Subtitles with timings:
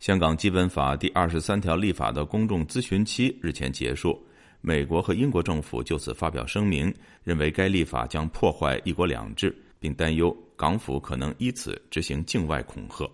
[0.00, 4.18] 香港基本法第二十三条立法的公众咨询期日前结束，
[4.62, 6.92] 美国和英国政府就此发表声明，
[7.22, 13.06] 认为该立法将破坏“一国两制”，并担忧港府可能依此执行境外恐吓。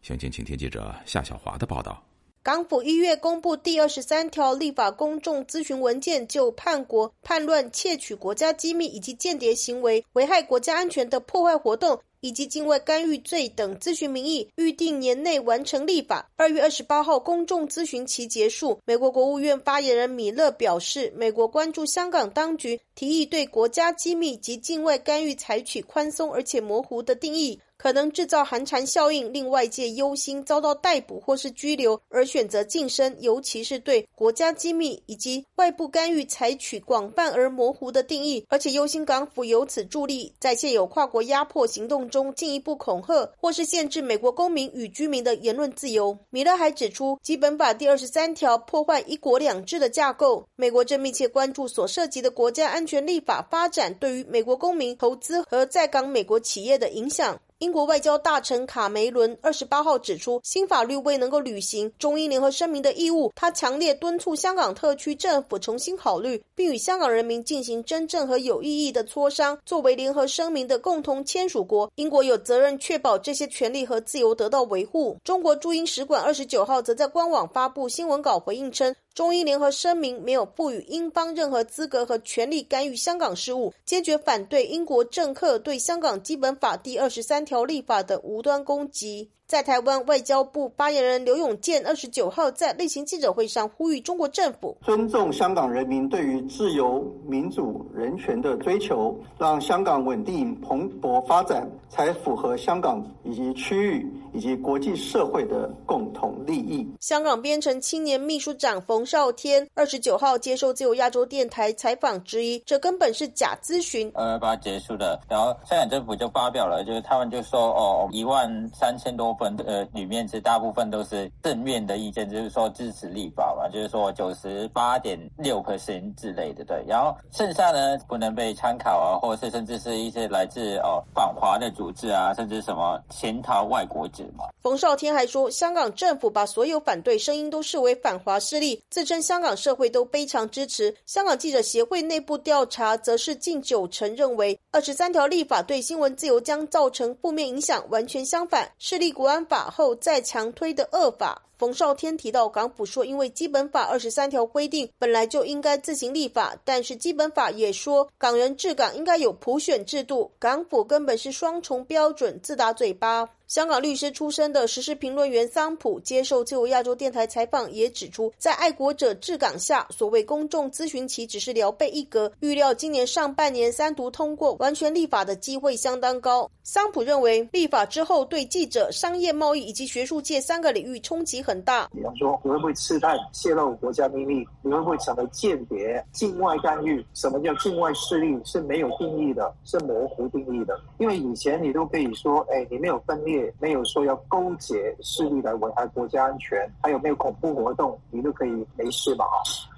[0.00, 2.02] 详情，请听记者夏小华的报道。
[2.42, 11.98] 港府一月公布第二十三条立法公众咨询文件，就叛国、叛乱、窃取国家机密以及间谍行为、危害国家安全的破坏活动。
[12.24, 16.26] 以及境外干预罪等咨询名义，预定年内完成立法。
[16.36, 18.80] 二月二十八号，公众咨询期结束。
[18.86, 27.60] 美国国务院发言人米勒表示，美国关注香港当局提议对国家机密及境外干预采取宽松而且模糊的定义。
[27.84, 46.16] 可能制造寒蝉效应，令外界忧心遭到逮捕或是拘留，而选择晋升，尤其是对国家机密以及外部干预采取广泛而模糊的定义，而且忧心港府由此助力在现有跨国压迫行动中进一步恐吓或是限制美国公民与居民的言论自由。
[46.30, 57.38] 米勒还指出，基本法第二十三条破坏一国两制的架构，美国正密切关注所涉及的国家安全立法发展对于美国公民投资和在港美国企业的影响。
[57.60, 63.32] 英国外交大臣卡梅伦二十八号指出，新法律未能够履行中英联合声明的义务。
[63.36, 69.56] 他强烈敦促香港特区政府重新考虑，并与香港人民进行真正和有意义的磋商。
[69.64, 75.16] 作为联合声明的共同签署国，英国有责任确保这些权利和自由得到维护。
[75.22, 78.94] 中国驻英使馆二十九号则在官网发布新闻稿回应称。
[79.14, 89.30] 中英联合声明没有赋予英方任何资格和权利干预香港事务，坚决反对英国政客对香港基本法第二十三条立法的无端攻击。
[89.54, 106.84] 在台湾，外交部发言人刘永健二十九号在例行记者会上呼吁中国政府尊重香港人民对于自由、民主、人权的追求，让香港稳定蓬勃发展，才符合香港以及区域以及国际社会的共同利益。
[106.98, 114.10] 香港编程青年秘书长冯少天二十九号接受自由亚洲电台采访，质疑这根本是假咨询。
[114.16, 119.32] 呃，把它结束的，然后香港政府就发表了，就是他们就说哦，一万三千多。
[119.44, 126.84] 分呃，里面是大部分都是正面的意见，就是说支持立法就是说九十八点六颗星之类的，对。
[126.86, 134.46] 然后剩下呢，不能被参考啊，或是甚至是一些来自哦反华的组织啊，甚至什么潜逃外国者嘛。
[134.62, 140.94] 冯少天还说，香港政府把所有反对声音都视为反华势力，自称香港社会都非常支持。
[141.06, 151.42] 香港记者协会内部调查则是近九成认为二十三条立法对新闻自由将造成负面影响，完全相反，势力国安法后再强推的恶法。
[151.56, 163.28] 冯少天提到，港府说，因为基本本法二十三条规定本来就应该自行立法，但是基本法也说港人治港应该有普选制度，港府根本是双重标准，自打嘴巴。
[163.46, 176.50] 香港律师出身的时事评论员桑普接受自由亚洲电台采访，也指出，在爱国者治港下，所谓公众咨询期只是聊备一格，预料今年上半年三读通过完全立法的机会相当高。
[176.62, 181.86] 桑普认为，立法之后对记者、商业贸易以及学术界三个领域冲击很大。
[181.88, 184.42] 比方说，你会不会刺探、泄露国家秘密？
[184.62, 187.04] 你会不会成为间谍、境外干预？
[187.12, 188.40] 什么叫境外势力？
[188.46, 190.80] 是没有定义的，是模糊定义的。
[190.96, 193.33] 因为以前你都可以说，哎，你没有分裂。
[193.58, 199.24] 没有说要勾结势力来危害国家安全，还有没有恐怖活动，你都可以没事嘛？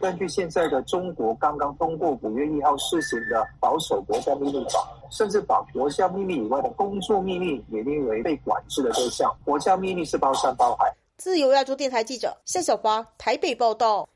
[0.00, 9.34] 根据现在的中国刚刚通过五月一号施行的保守国家秘密法，甚至把国家秘密以外的工作秘密也列为被管制的对象。
[9.44, 10.92] 国家秘密是包山包海。
[11.16, 14.06] 自由亚洲电台记者夏小华台北报道。